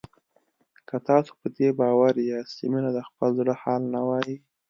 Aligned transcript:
که 0.87 0.95
تاسو 1.07 1.31
په 1.39 1.47
دې 1.57 1.69
باور 1.79 2.13
یاست 2.29 2.51
چې 2.57 2.65
مينه 2.71 2.89
د 2.93 2.99
خپل 3.09 3.29
زړه 3.39 3.53
حال 3.61 3.81
نه 3.93 4.01
وايي 4.07 4.35